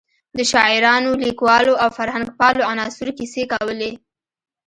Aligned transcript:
د 0.37 0.39
شاعرانو، 0.51 1.11
لیکوالو 1.25 1.73
او 1.83 1.89
فرهنګپالو 1.97 2.67
عناصرو 2.71 3.11
کیسې 3.19 3.43
کولې. 3.51 3.91